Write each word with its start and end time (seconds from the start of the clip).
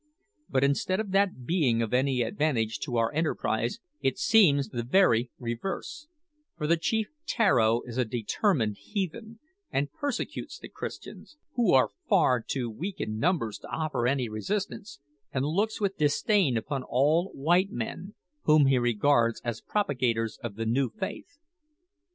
But 0.49 0.63
instead 0.63 0.99
of 0.99 1.11
that 1.11 1.45
being 1.45 1.83
of 1.83 1.93
any 1.93 2.23
advantage 2.23 2.79
to 2.79 2.97
our 2.97 3.13
enterprise, 3.13 3.77
it 4.01 4.17
seems 4.17 4.67
the 4.69 4.81
very 4.81 5.29
reverse; 5.37 6.07
for 6.57 6.65
the 6.65 6.75
chief 6.75 7.09
Tararo 7.27 7.83
is 7.85 7.99
a 7.99 8.03
determined 8.05 8.77
heathen, 8.79 9.37
and 9.71 9.93
persecutes 9.93 10.57
the 10.57 10.69
Christians 10.69 11.37
who 11.53 11.71
are 11.73 11.91
far 12.09 12.41
too 12.41 12.67
weak 12.67 12.99
in 12.99 13.19
numbers 13.19 13.59
to 13.59 13.67
offer 13.69 14.07
any 14.07 14.27
resistance 14.27 14.99
and 15.31 15.45
looks 15.45 15.79
with 15.79 15.99
dislike 15.99 16.55
upon 16.55 16.81
all 16.81 17.29
white 17.35 17.69
men, 17.71 18.15
whom 18.45 18.65
he 18.65 18.79
regards 18.79 19.39
as 19.41 19.61
propagators 19.61 20.39
of 20.43 20.55
the 20.55 20.65
new 20.65 20.89
faith." 20.89 21.37